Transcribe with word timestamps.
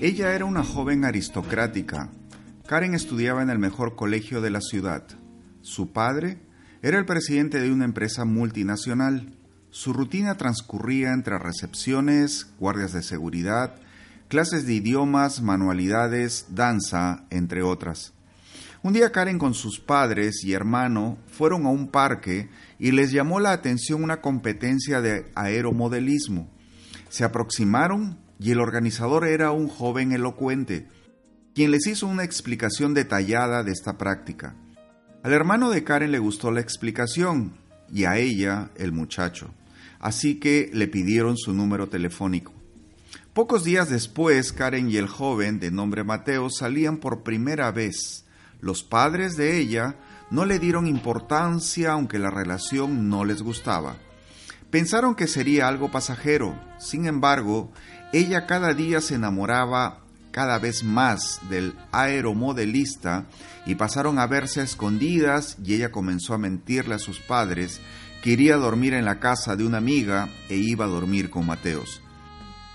Ella 0.00 0.34
era 0.34 0.44
una 0.44 0.64
joven 0.64 1.04
aristocrática. 1.04 2.10
Karen 2.66 2.94
estudiaba 2.94 3.42
en 3.42 3.50
el 3.50 3.58
mejor 3.58 3.94
colegio 3.94 4.40
de 4.40 4.50
la 4.50 4.60
ciudad. 4.60 5.04
Su 5.60 5.92
padre 5.92 6.38
era 6.82 6.98
el 6.98 7.04
presidente 7.04 7.60
de 7.60 7.70
una 7.70 7.84
empresa 7.84 8.24
multinacional. 8.24 9.36
Su 9.70 9.92
rutina 9.92 10.36
transcurría 10.36 11.12
entre 11.12 11.38
recepciones, 11.38 12.52
guardias 12.58 12.92
de 12.92 13.02
seguridad, 13.02 13.76
clases 14.28 14.66
de 14.66 14.74
idiomas, 14.74 15.42
manualidades, 15.42 16.46
danza, 16.50 17.24
entre 17.30 17.62
otras. 17.62 18.12
Un 18.82 18.94
día 18.94 19.12
Karen 19.12 19.38
con 19.38 19.54
sus 19.54 19.78
padres 19.78 20.42
y 20.42 20.54
hermano 20.54 21.16
fueron 21.28 21.66
a 21.66 21.68
un 21.68 21.86
parque 21.86 22.48
y 22.80 22.90
les 22.90 23.12
llamó 23.12 23.38
la 23.38 23.52
atención 23.52 24.02
una 24.02 24.20
competencia 24.20 25.00
de 25.00 25.30
aeromodelismo. 25.36 26.50
Se 27.08 27.22
aproximaron 27.22 28.18
y 28.42 28.50
el 28.50 28.60
organizador 28.60 29.24
era 29.24 29.52
un 29.52 29.68
joven 29.68 30.10
elocuente, 30.10 30.88
quien 31.54 31.70
les 31.70 31.86
hizo 31.86 32.08
una 32.08 32.24
explicación 32.24 32.92
detallada 32.92 33.62
de 33.62 33.70
esta 33.70 33.96
práctica. 33.96 34.56
Al 35.22 35.32
hermano 35.32 35.70
de 35.70 35.84
Karen 35.84 36.10
le 36.10 36.18
gustó 36.18 36.50
la 36.50 36.60
explicación 36.60 37.52
y 37.92 38.04
a 38.04 38.16
ella 38.16 38.70
el 38.74 38.90
muchacho, 38.90 39.54
así 40.00 40.40
que 40.40 40.70
le 40.72 40.88
pidieron 40.88 41.36
su 41.36 41.52
número 41.52 41.88
telefónico. 41.88 42.52
Pocos 43.32 43.62
días 43.62 43.88
después, 43.88 44.52
Karen 44.52 44.90
y 44.90 44.96
el 44.96 45.06
joven, 45.06 45.60
de 45.60 45.70
nombre 45.70 46.02
Mateo, 46.02 46.50
salían 46.50 46.96
por 46.96 47.22
primera 47.22 47.70
vez. 47.70 48.24
Los 48.60 48.82
padres 48.82 49.36
de 49.36 49.58
ella 49.58 49.94
no 50.30 50.46
le 50.46 50.58
dieron 50.58 50.88
importancia 50.88 51.92
aunque 51.92 52.18
la 52.18 52.30
relación 52.30 53.08
no 53.08 53.24
les 53.24 53.40
gustaba. 53.40 53.96
Pensaron 54.72 55.14
que 55.14 55.26
sería 55.26 55.68
algo 55.68 55.90
pasajero, 55.90 56.58
sin 56.78 57.04
embargo, 57.04 57.70
ella 58.14 58.46
cada 58.46 58.72
día 58.72 59.02
se 59.02 59.16
enamoraba 59.16 59.98
cada 60.30 60.58
vez 60.58 60.82
más 60.82 61.40
del 61.50 61.74
aeromodelista 61.92 63.26
y 63.66 63.74
pasaron 63.74 64.18
a 64.18 64.26
verse 64.26 64.62
a 64.62 64.64
escondidas 64.64 65.58
y 65.62 65.74
ella 65.74 65.92
comenzó 65.92 66.32
a 66.32 66.38
mentirle 66.38 66.94
a 66.94 66.98
sus 66.98 67.20
padres 67.20 67.82
que 68.22 68.30
iría 68.30 68.54
a 68.54 68.56
dormir 68.56 68.94
en 68.94 69.04
la 69.04 69.20
casa 69.20 69.56
de 69.56 69.66
una 69.66 69.76
amiga 69.76 70.30
e 70.48 70.56
iba 70.56 70.86
a 70.86 70.88
dormir 70.88 71.28
con 71.28 71.44
Mateos. 71.44 72.00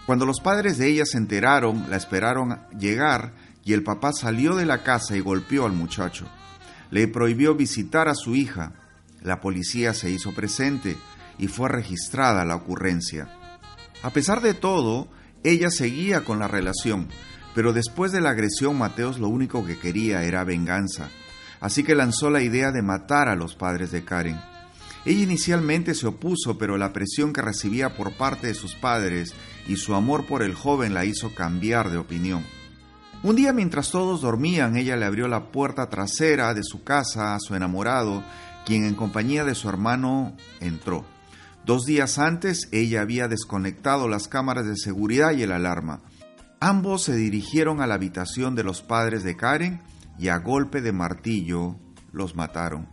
Cuando 0.06 0.28
los 0.28 0.40
padres 0.40 0.78
de 0.78 0.90
ella 0.90 1.06
se 1.08 1.18
enteraron, 1.18 1.90
la 1.90 1.98
esperaron 1.98 2.60
llegar 2.78 3.34
y 3.66 3.74
el 3.74 3.82
papá 3.82 4.14
salió 4.14 4.56
de 4.56 4.68
la 4.68 4.84
casa 4.84 5.18
y 5.18 5.20
golpeó 5.20 5.66
al 5.66 5.74
muchacho. 5.74 6.28
Le 6.92 7.08
prohibió 7.08 7.56
visitar 7.56 8.08
a 8.08 8.14
su 8.14 8.36
hija. 8.36 8.74
La 9.24 9.42
policía 9.42 9.96
se 9.96 10.12
hizo 10.12 10.36
presente 10.36 10.96
y 11.38 11.48
fue 11.48 11.70
registrada 11.70 12.46
la 12.46 12.56
ocurrencia. 12.56 13.30
A 14.04 14.12
pesar 14.12 14.42
de 14.42 14.54
todo, 14.54 15.08
ella 15.44 15.70
seguía 15.70 16.24
con 16.24 16.40
la 16.40 16.48
relación, 16.48 17.08
pero 17.56 17.74
después 17.74 18.12
de 18.12 18.22
la 18.22 18.32
agresión 18.32 18.78
Mateos 18.78 19.20
lo 19.20 19.30
único 19.30 19.66
que 19.66 19.80
quería 19.80 20.24
era 20.24 20.44
venganza, 20.44 21.10
así 21.60 21.84
que 21.84 21.96
lanzó 21.96 22.30
la 22.30 22.42
idea 22.42 22.72
de 22.72 22.82
matar 22.82 23.30
a 23.30 23.36
los 23.36 23.56
padres 23.56 23.92
de 23.92 24.04
Karen. 24.04 24.40
Ella 25.06 25.24
inicialmente 25.24 25.96
se 25.96 26.08
opuso, 26.08 26.58
pero 26.58 26.78
la 26.78 26.92
presión 26.92 27.32
que 27.32 27.42
recibía 27.42 27.96
por 27.96 28.12
parte 28.18 28.48
de 28.48 28.54
sus 28.54 28.76
padres 28.76 29.34
y 29.68 29.78
su 29.78 29.96
amor 29.96 30.26
por 30.26 30.44
el 30.44 30.54
joven 30.54 30.94
la 30.94 31.06
hizo 31.06 31.34
cambiar 31.34 31.90
de 31.90 31.98
opinión. 31.98 32.44
Un 33.24 33.36
día 33.36 33.54
mientras 33.54 33.90
todos 33.90 34.22
dormían, 34.22 34.76
ella 34.78 34.96
le 34.96 35.06
abrió 35.06 35.28
la 35.28 35.52
puerta 35.52 35.90
trasera 35.90 36.54
de 36.54 36.64
su 36.64 36.84
casa 36.84 37.36
a 37.36 37.40
su 37.40 37.56
enamorado, 37.56 38.24
quien 38.66 38.86
en 38.86 38.96
compañía 38.96 39.44
de 39.44 39.56
su 39.56 39.70
hermano 39.70 40.36
entró. 40.60 41.06
Dos 41.68 41.84
días 41.84 42.18
antes 42.18 42.70
ella 42.72 43.02
había 43.02 43.28
desconectado 43.28 44.08
las 44.08 44.30
cámaras 44.30 44.66
de 44.66 44.78
seguridad 44.78 45.34
y 45.34 45.44
el 45.44 45.52
alarma. 45.52 46.02
Ambos 46.62 47.04
se 47.04 47.14
dirigieron 47.14 47.82
a 47.82 47.88
la 47.88 47.96
habitación 47.96 48.56
de 48.56 48.64
los 48.64 48.82
padres 48.82 49.26
de 49.26 49.36
Karen 49.36 49.82
y 50.18 50.30
a 50.30 50.38
golpe 50.38 50.80
de 50.80 50.94
martillo 50.94 51.76
los 52.14 52.38
mataron. 52.38 52.88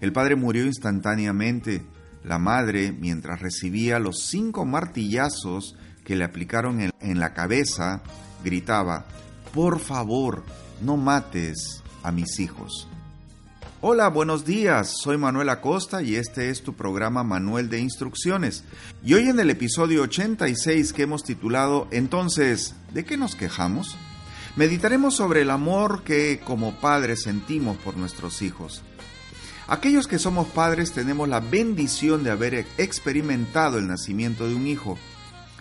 El 0.00 0.12
padre 0.12 0.36
murió 0.36 0.64
instantáneamente. 0.64 1.84
La 2.22 2.38
madre, 2.38 2.92
mientras 2.92 3.40
recibía 3.40 3.98
los 3.98 4.28
cinco 4.28 4.64
martillazos 4.64 5.74
que 6.04 6.14
le 6.14 6.22
aplicaron 6.22 6.80
en, 7.00 7.18
la 7.18 7.34
cabeza, 7.34 8.04
gritaba, 8.44 9.06
Por 9.52 9.80
favor, 9.80 10.44
no 10.80 10.96
mates 10.96 11.82
a 12.04 12.12
mis 12.12 12.38
hijos. 12.38 12.88
Hola, 13.80 14.08
buenos 14.08 14.44
días. 14.44 14.92
Soy 15.00 15.18
Manuel 15.18 15.48
Acosta 15.50 16.02
y 16.02 16.16
este 16.16 16.50
es 16.50 16.64
tu 16.64 16.74
programa 16.74 17.22
Manuel 17.22 17.68
de 17.68 17.78
Instrucciones. 17.78 18.64
Y 19.04 19.14
hoy 19.14 19.28
en 19.28 19.38
el 19.38 19.50
episodio 19.50 20.02
86 20.02 20.92
que 20.92 21.04
hemos 21.04 21.22
titulado 21.22 21.86
Entonces, 21.92 22.74
¿de 22.92 23.04
qué 23.04 23.16
nos 23.16 23.36
quejamos? 23.36 23.96
Meditaremos 24.56 25.14
sobre 25.14 25.42
el 25.42 25.50
amor 25.52 26.02
que 26.02 26.40
como 26.44 26.74
padres 26.80 27.22
sentimos 27.22 27.76
por 27.76 27.96
nuestros 27.96 28.42
hijos. 28.42 28.82
Aquellos 29.68 30.08
que 30.08 30.18
somos 30.18 30.48
padres 30.48 30.90
tenemos 30.90 31.28
la 31.28 31.38
bendición 31.38 32.24
de 32.24 32.32
haber 32.32 32.66
experimentado 32.78 33.78
el 33.78 33.86
nacimiento 33.86 34.48
de 34.48 34.56
un 34.56 34.66
hijo. 34.66 34.98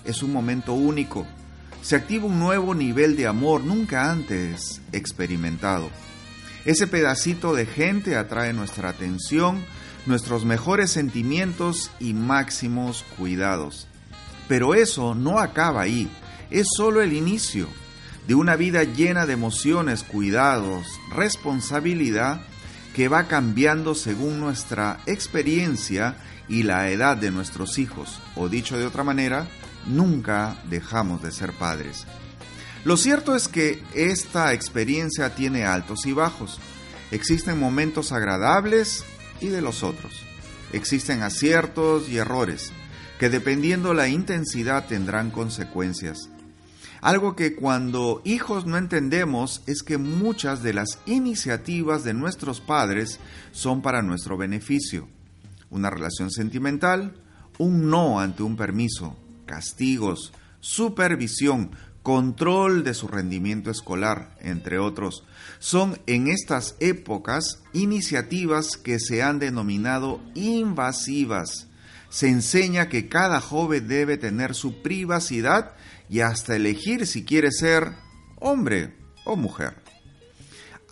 Es 0.06 0.23
un 0.23 0.33
momento 0.33 0.73
único. 0.73 1.27
Se 1.83 1.95
activa 1.95 2.25
un 2.25 2.39
nuevo 2.39 2.73
nivel 2.73 3.16
de 3.16 3.27
amor 3.27 3.63
nunca 3.63 4.09
antes 4.09 4.81
experimentado. 4.91 5.91
Ese 6.67 6.85
pedacito 6.85 7.55
de 7.55 7.66
gente 7.66 8.17
atrae 8.17 8.51
nuestra 8.51 8.89
atención, 8.89 9.63
nuestros 10.05 10.44
mejores 10.44 10.91
sentimientos 10.91 11.91
y 11.97 12.13
máximos 12.13 13.05
cuidados. 13.17 13.88
Pero 14.50 14.75
eso 14.75 15.16
no 15.16 15.39
acaba 15.39 15.79
ahí, 15.79 16.11
es 16.50 16.67
solo 16.75 17.01
el 17.01 17.13
inicio 17.13 17.69
de 18.27 18.35
una 18.35 18.57
vida 18.57 18.83
llena 18.83 19.25
de 19.25 19.31
emociones, 19.31 20.03
cuidados, 20.03 20.85
responsabilidad 21.16 22.41
que 22.94 23.07
va 23.07 23.29
cambiando 23.29 23.95
según 23.95 24.41
nuestra 24.41 25.00
experiencia 25.06 26.17
y 26.50 26.63
la 26.63 26.89
edad 26.89 27.16
de 27.16 27.31
nuestros 27.31 27.79
hijos, 27.79 28.19
o 28.35 28.50
dicho 28.50 28.77
de 28.77 28.85
otra 28.85 29.06
manera, 29.06 29.47
nunca 29.85 30.61
dejamos 30.69 31.23
de 31.23 31.31
ser 31.31 31.53
padres. 31.53 32.06
Lo 32.87 32.95
cierto 32.95 33.35
es 33.35 33.49
que 33.49 33.83
esta 33.93 34.53
experiencia 34.53 35.35
tiene 35.35 35.65
altos 35.65 36.05
y 36.05 36.13
bajos. 36.13 36.57
Existen 37.11 37.59
momentos 37.59 38.13
agradables 38.13 39.03
y 39.41 39.47
de 39.47 39.61
los 39.61 39.83
otros. 39.83 40.23
Existen 40.71 41.21
aciertos 41.21 42.07
y 42.07 42.15
errores 42.15 42.71
que 43.19 43.27
dependiendo 43.29 43.93
la 43.93 44.07
intensidad 44.07 44.87
tendrán 44.87 45.31
consecuencias. 45.31 46.29
Algo 47.01 47.35
que 47.35 47.55
cuando 47.57 48.21
hijos 48.23 48.65
no 48.65 48.77
entendemos 48.77 49.63
es 49.65 49.83
que 49.83 49.97
muchas 49.97 50.63
de 50.63 50.73
las 50.73 50.99
iniciativas 51.05 52.05
de 52.05 52.13
nuestros 52.13 52.61
padres 52.61 53.19
son 53.51 53.81
para 53.81 54.01
nuestro 54.01 54.37
beneficio. 54.37 55.09
Una 55.69 55.89
relación 55.89 56.31
sentimental, 56.31 57.15
un 57.57 57.89
no 57.89 58.21
ante 58.21 58.44
un 58.44 58.56
permiso, 58.56 59.17
castigos, 59.45 60.31
supervisión, 60.62 61.71
control 62.07 62.86
de 62.86 62.94
su 62.94 63.09
rendimiento 63.09 63.69
escolar, 63.69 64.33
entre 64.39 64.80
otros, 64.80 65.25
son 65.59 66.00
en 66.07 66.30
estas 66.30 66.77
épocas 66.80 67.62
iniciativas 67.74 68.77
que 68.77 68.98
se 68.98 69.24
han 69.24 69.39
denominado 69.39 70.21
invasivas. 70.33 71.68
Se 72.07 72.30
enseña 72.30 72.88
que 72.88 73.09
cada 73.09 73.42
joven 73.42 73.89
debe 73.89 74.15
tener 74.15 74.56
su 74.56 74.81
privacidad 74.81 75.74
y 76.07 76.21
hasta 76.21 76.56
elegir 76.56 77.07
si 77.07 77.25
quiere 77.25 77.51
ser 77.51 77.92
hombre 78.39 78.95
o 79.25 79.36
mujer. 79.36 79.75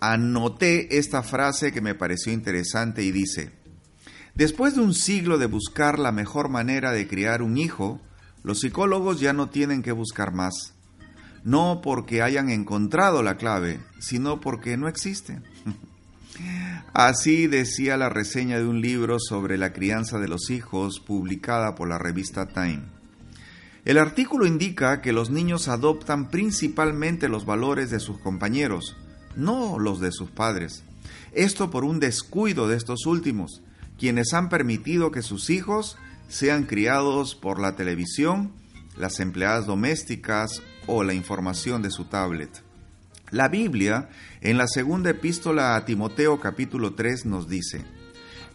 Anoté 0.02 0.98
esta 0.98 1.22
frase 1.22 1.72
que 1.72 1.80
me 1.80 1.94
pareció 1.94 2.30
interesante 2.30 3.02
y 3.02 3.10
dice, 3.10 3.52
después 4.34 4.74
de 4.74 4.82
un 4.82 4.92
siglo 4.92 5.38
de 5.38 5.46
buscar 5.46 5.98
la 5.98 6.12
mejor 6.12 6.50
manera 6.50 6.92
de 6.92 7.08
criar 7.08 7.40
un 7.40 7.56
hijo, 7.56 8.02
los 8.42 8.60
psicólogos 8.60 9.18
ya 9.18 9.32
no 9.32 9.48
tienen 9.48 9.82
que 9.82 9.92
buscar 9.92 10.34
más 10.34 10.75
no 11.46 11.80
porque 11.80 12.22
hayan 12.22 12.50
encontrado 12.50 13.22
la 13.22 13.36
clave, 13.36 13.78
sino 14.00 14.40
porque 14.40 14.76
no 14.76 14.88
existe. 14.88 15.40
Así 16.92 17.46
decía 17.46 17.96
la 17.96 18.08
reseña 18.08 18.58
de 18.58 18.66
un 18.66 18.80
libro 18.80 19.18
sobre 19.20 19.56
la 19.56 19.72
crianza 19.72 20.18
de 20.18 20.26
los 20.26 20.50
hijos 20.50 20.98
publicada 20.98 21.76
por 21.76 21.88
la 21.88 21.98
revista 21.98 22.48
Time. 22.48 22.82
El 23.84 23.98
artículo 23.98 24.44
indica 24.44 25.00
que 25.00 25.12
los 25.12 25.30
niños 25.30 25.68
adoptan 25.68 26.30
principalmente 26.30 27.28
los 27.28 27.46
valores 27.46 27.90
de 27.90 28.00
sus 28.00 28.18
compañeros, 28.18 28.96
no 29.36 29.78
los 29.78 30.00
de 30.00 30.10
sus 30.10 30.30
padres. 30.30 30.82
Esto 31.30 31.70
por 31.70 31.84
un 31.84 32.00
descuido 32.00 32.66
de 32.66 32.76
estos 32.76 33.06
últimos, 33.06 33.62
quienes 34.00 34.34
han 34.34 34.48
permitido 34.48 35.12
que 35.12 35.22
sus 35.22 35.48
hijos 35.50 35.96
sean 36.26 36.64
criados 36.64 37.36
por 37.36 37.60
la 37.60 37.76
televisión, 37.76 38.50
las 38.96 39.20
empleadas 39.20 39.66
domésticas 39.66 40.60
o 40.86 41.04
la 41.04 41.14
información 41.14 41.82
de 41.82 41.90
su 41.90 42.04
tablet. 42.04 42.62
La 43.30 43.48
Biblia, 43.48 44.08
en 44.40 44.56
la 44.56 44.68
segunda 44.68 45.10
epístola 45.10 45.74
a 45.74 45.84
Timoteo 45.84 46.38
capítulo 46.38 46.94
3, 46.94 47.26
nos 47.26 47.48
dice, 47.48 47.84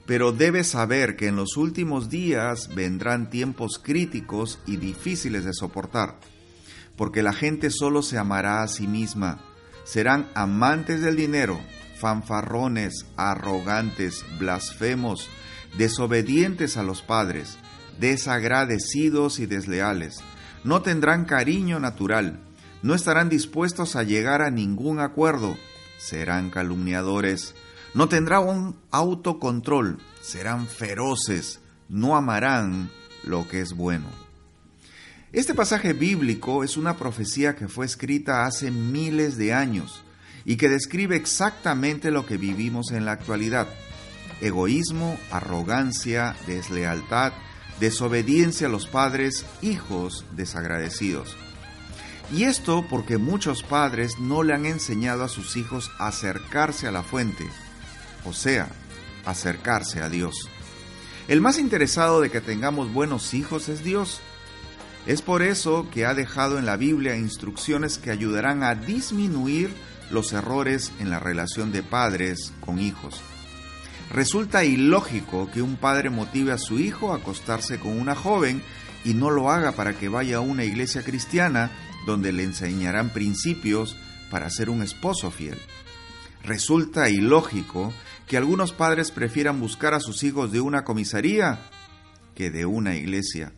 Pero 0.06 0.32
debes 0.32 0.68
saber 0.68 1.18
que 1.18 1.28
en 1.28 1.36
los 1.36 1.58
últimos 1.58 2.10
días 2.10 2.74
vendrán 2.74 3.30
tiempos 3.30 3.82
críticos 3.84 4.60
y 4.66 4.78
difíciles 4.78 5.44
de 5.44 5.54
soportar, 5.54 6.20
porque 6.96 7.22
la 7.22 7.34
gente 7.34 7.70
solo 7.70 8.02
se 8.02 8.18
amará 8.18 8.64
a 8.64 8.68
sí 8.70 8.88
misma, 8.88 9.42
serán 9.84 10.30
amantes 10.36 11.02
del 11.02 11.18
dinero, 11.18 11.60
fanfarrones, 11.98 13.06
arrogantes, 13.18 14.26
blasfemos, 14.40 15.30
desobedientes 15.78 16.78
a 16.78 16.84
los 16.84 17.02
padres, 17.02 17.58
desagradecidos 18.00 19.40
y 19.40 19.46
desleales. 19.46 20.22
No 20.64 20.82
tendrán 20.82 21.26
cariño 21.26 21.80
natural, 21.80 22.40
no 22.84 22.94
estarán 22.94 23.30
dispuestos 23.30 23.96
a 23.96 24.04
llegar 24.04 24.42
a 24.42 24.52
ningún 24.52 25.00
acuerdo, 25.00 25.58
serán 25.98 26.50
calumniadores, 26.50 27.56
no 27.94 28.08
tendrán 28.08 28.48
un 28.48 28.76
autocontrol, 28.92 29.98
serán 30.22 30.68
feroces, 30.68 31.60
no 31.90 32.16
amarán 32.16 32.90
lo 33.24 33.48
que 33.48 33.62
es 33.62 33.74
bueno. 33.74 34.08
Este 35.34 35.54
pasaje 35.54 35.94
bíblico 35.94 36.64
es 36.64 36.78
una 36.78 36.98
profecía 36.98 37.56
que 37.56 37.68
fue 37.68 37.86
escrita 37.86 38.46
hace 38.46 38.70
miles 38.70 39.38
de 39.38 39.54
años 39.54 40.04
y 40.44 40.58
que 40.58 40.70
describe 40.70 41.16
exactamente 41.16 42.12
lo 42.12 42.26
que 42.26 42.38
vivimos 42.38 42.92
en 42.92 43.06
la 43.06 43.14
actualidad. 43.14 43.68
Egoísmo, 44.42 45.18
arrogancia, 45.32 46.36
deslealtad, 46.48 47.34
desobediencia 47.80 48.68
a 48.68 48.70
los 48.70 48.88
padres, 48.88 49.46
hijos 49.62 50.26
desagradecidos. 50.36 51.36
Y 52.32 52.44
esto 52.44 52.86
porque 52.90 53.18
muchos 53.18 53.64
padres 53.64 54.20
no 54.20 54.44
le 54.44 54.54
han 54.54 54.66
enseñado 54.66 55.24
a 55.24 55.30
sus 55.30 55.58
hijos 55.58 55.92
a 56.00 56.08
acercarse 56.08 56.88
a 56.88 56.92
la 56.92 57.04
fuente, 57.04 57.46
o 58.26 58.34
sea, 58.34 58.70
acercarse 59.26 60.02
a 60.02 60.10
Dios. 60.10 60.50
El 61.28 61.42
más 61.42 61.58
interesado 61.58 62.22
de 62.22 62.30
que 62.30 62.42
tengamos 62.42 62.94
buenos 62.94 63.34
hijos 63.34 63.70
es 63.70 63.84
Dios. 63.84 64.22
Es 65.06 65.22
por 65.22 65.42
eso 65.42 65.88
que 65.92 66.06
ha 66.06 66.14
dejado 66.14 66.58
en 66.58 66.66
la 66.66 66.78
Biblia 66.78 67.16
instrucciones 67.16 67.98
que 67.98 68.12
ayudarán 68.12 68.64
a 68.64 68.76
disminuir 68.76 69.74
los 70.10 70.34
errores 70.34 70.92
en 71.00 71.10
la 71.10 71.20
relación 71.20 71.72
de 71.72 71.84
padres 71.84 72.54
con 72.62 72.80
hijos. 72.80 73.22
Resulta 74.14 74.66
ilógico 74.66 75.50
que 75.50 75.62
un 75.62 75.78
padre 75.78 76.10
motive 76.10 76.52
a 76.52 76.58
su 76.58 76.80
hijo 76.80 77.14
a 77.14 77.18
acostarse 77.18 77.80
con 77.80 77.98
una 77.98 78.14
joven 78.14 78.62
y 79.06 79.14
no 79.14 79.30
lo 79.30 79.50
haga 79.50 79.72
para 79.72 79.94
que 79.94 80.10
vaya 80.10 80.38
a 80.38 80.42
una 80.42 80.66
iglesia 80.66 81.02
cristiana 81.02 81.72
donde 82.06 82.34
le 82.34 82.44
enseñarán 82.44 83.12
principios 83.14 83.96
para 84.30 84.50
ser 84.50 84.70
un 84.70 84.82
esposo 84.82 85.32
fiel. 85.32 85.58
Resulta 86.44 87.10
ilógico 87.10 87.94
que 88.28 88.36
algunos 88.36 88.74
padres 88.74 89.12
prefieran 89.12 89.62
buscar 89.62 89.94
a 89.94 90.02
sus 90.02 90.24
hijos 90.24 90.52
de 90.52 90.60
una 90.60 90.84
comisaría 90.84 91.70
que 92.36 92.52
de 92.52 92.66
una 92.66 92.96
iglesia. 92.96 93.54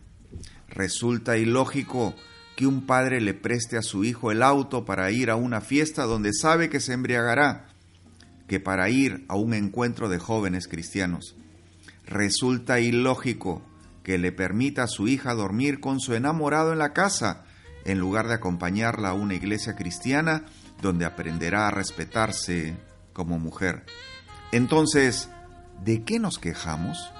Resulta 0.68 1.36
ilógico 1.36 2.14
que 2.54 2.66
un 2.68 2.86
padre 2.86 3.20
le 3.20 3.34
preste 3.34 3.76
a 3.76 3.82
su 3.82 4.04
hijo 4.04 4.30
el 4.30 4.42
auto 4.42 4.84
para 4.84 5.10
ir 5.10 5.30
a 5.30 5.36
una 5.36 5.60
fiesta 5.60 6.04
donde 6.04 6.32
sabe 6.32 6.70
que 6.70 6.78
se 6.78 6.92
embriagará, 6.92 7.73
que 8.46 8.60
para 8.60 8.88
ir 8.90 9.24
a 9.28 9.36
un 9.36 9.54
encuentro 9.54 10.08
de 10.08 10.18
jóvenes 10.18 10.68
cristianos. 10.68 11.36
Resulta 12.06 12.80
ilógico 12.80 13.62
que 14.02 14.18
le 14.18 14.32
permita 14.32 14.84
a 14.84 14.88
su 14.88 15.08
hija 15.08 15.34
dormir 15.34 15.80
con 15.80 16.00
su 16.00 16.14
enamorado 16.14 16.72
en 16.72 16.78
la 16.78 16.92
casa, 16.92 17.44
en 17.84 17.98
lugar 17.98 18.28
de 18.28 18.34
acompañarla 18.34 19.10
a 19.10 19.14
una 19.14 19.34
iglesia 19.34 19.76
cristiana 19.76 20.44
donde 20.82 21.06
aprenderá 21.06 21.68
a 21.68 21.70
respetarse 21.70 22.76
como 23.12 23.38
mujer. 23.38 23.84
Entonces, 24.52 25.30
¿de 25.82 26.04
qué 26.04 26.18
nos 26.18 26.38
quejamos? 26.38 27.10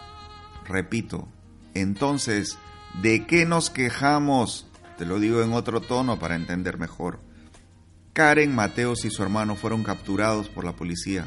Repito, 0.67 1.29
entonces, 1.73 2.59
¿de 3.03 3.27
qué 3.27 3.47
nos 3.47 3.70
quejamos? 3.70 4.67
Te 4.99 5.06
lo 5.06 5.19
digo 5.19 5.43
en 5.43 5.53
otro 5.53 5.81
tono 5.81 6.19
para 6.19 6.37
entender 6.37 6.79
mejor. 6.79 7.20
Karen, 8.15 8.55
Mateos 8.55 9.05
y 9.05 9.11
su 9.11 9.25
hermano 9.25 9.57
fueron 9.57 9.83
capturados 9.83 10.49
por 10.49 10.65
la 10.65 10.77
policía, 10.77 11.27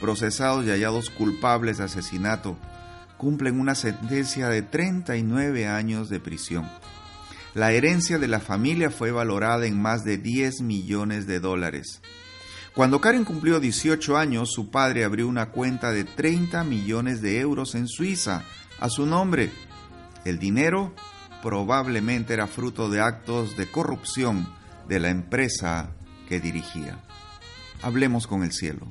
procesados 0.00 0.66
y 0.66 0.70
hallados 0.70 1.08
culpables 1.08 1.78
de 1.78 1.84
asesinato. 1.84 2.58
Cumplen 3.16 3.60
una 3.60 3.76
sentencia 3.76 4.48
de 4.48 4.62
39 4.62 5.68
años 5.68 6.08
de 6.08 6.18
prisión. 6.18 6.68
La 7.54 7.70
herencia 7.70 8.18
de 8.18 8.26
la 8.26 8.40
familia 8.40 8.90
fue 8.90 9.12
valorada 9.12 9.66
en 9.66 9.80
más 9.80 10.02
de 10.02 10.18
10 10.18 10.62
millones 10.62 11.28
de 11.28 11.38
dólares. 11.38 12.02
Cuando 12.74 13.00
Karen 13.00 13.24
cumplió 13.24 13.60
18 13.60 14.16
años, 14.16 14.50
su 14.50 14.68
padre 14.68 15.04
abrió 15.04 15.28
una 15.28 15.50
cuenta 15.50 15.92
de 15.92 16.02
30 16.02 16.64
millones 16.64 17.22
de 17.22 17.38
euros 17.38 17.76
en 17.76 17.86
Suiza 17.86 18.42
a 18.80 18.88
su 18.88 19.06
nombre. 19.06 19.52
El 20.24 20.40
dinero 20.40 20.92
probablemente 21.40 22.34
era 22.34 22.48
fruto 22.48 22.90
de 22.90 23.00
actos 23.00 23.56
de 23.56 23.70
corrupción 23.70 24.48
de 24.88 24.98
la 24.98 25.10
empresa 25.10 25.92
que 26.28 26.40
dirigía. 26.40 26.98
Hablemos 27.82 28.26
con 28.26 28.42
el 28.42 28.52
cielo. 28.52 28.86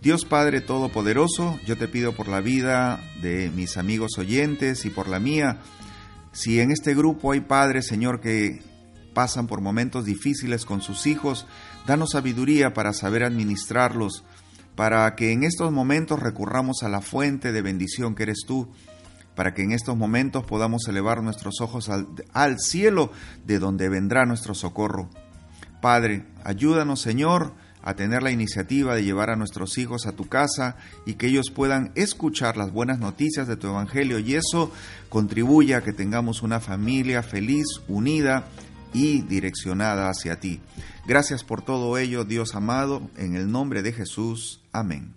Dios 0.00 0.24
Padre 0.24 0.60
Todopoderoso, 0.60 1.58
yo 1.66 1.78
te 1.78 1.88
pido 1.88 2.14
por 2.14 2.28
la 2.28 2.40
vida 2.40 3.00
de 3.22 3.50
mis 3.54 3.76
amigos 3.78 4.18
oyentes 4.18 4.84
y 4.84 4.90
por 4.90 5.08
la 5.08 5.18
mía, 5.18 5.60
si 6.32 6.60
en 6.60 6.70
este 6.70 6.94
grupo 6.94 7.32
hay 7.32 7.40
padres, 7.40 7.86
Señor, 7.86 8.20
que 8.20 8.60
pasan 9.14 9.46
por 9.46 9.60
momentos 9.60 10.04
difíciles 10.04 10.66
con 10.66 10.82
sus 10.82 11.06
hijos, 11.06 11.46
danos 11.86 12.10
sabiduría 12.10 12.74
para 12.74 12.92
saber 12.92 13.22
administrarlos, 13.22 14.24
para 14.74 15.14
que 15.14 15.32
en 15.32 15.44
estos 15.44 15.72
momentos 15.72 16.20
recurramos 16.20 16.82
a 16.82 16.88
la 16.88 17.00
fuente 17.00 17.52
de 17.52 17.62
bendición 17.62 18.14
que 18.14 18.24
eres 18.24 18.40
tú, 18.46 18.68
para 19.34 19.54
que 19.54 19.62
en 19.62 19.72
estos 19.72 19.96
momentos 19.96 20.44
podamos 20.44 20.86
elevar 20.88 21.22
nuestros 21.22 21.60
ojos 21.60 21.88
al, 21.88 22.08
al 22.32 22.58
cielo, 22.58 23.10
de 23.46 23.58
donde 23.58 23.88
vendrá 23.88 24.26
nuestro 24.26 24.54
socorro. 24.54 25.08
Padre, 25.84 26.24
ayúdanos, 26.44 27.02
Señor, 27.02 27.52
a 27.82 27.92
tener 27.92 28.22
la 28.22 28.30
iniciativa 28.30 28.94
de 28.94 29.04
llevar 29.04 29.28
a 29.28 29.36
nuestros 29.36 29.76
hijos 29.76 30.06
a 30.06 30.12
tu 30.12 30.26
casa 30.26 30.76
y 31.04 31.12
que 31.12 31.26
ellos 31.26 31.50
puedan 31.54 31.92
escuchar 31.94 32.56
las 32.56 32.72
buenas 32.72 33.00
noticias 33.00 33.46
de 33.46 33.58
tu 33.58 33.66
Evangelio 33.66 34.18
y 34.18 34.34
eso 34.34 34.72
contribuye 35.10 35.74
a 35.74 35.82
que 35.82 35.92
tengamos 35.92 36.40
una 36.40 36.58
familia 36.58 37.22
feliz, 37.22 37.66
unida 37.86 38.46
y 38.94 39.20
direccionada 39.20 40.08
hacia 40.08 40.40
ti. 40.40 40.62
Gracias 41.06 41.44
por 41.44 41.60
todo 41.60 41.98
ello, 41.98 42.24
Dios 42.24 42.54
amado, 42.54 43.02
en 43.18 43.36
el 43.36 43.52
nombre 43.52 43.82
de 43.82 43.92
Jesús. 43.92 44.62
Amén. 44.72 45.12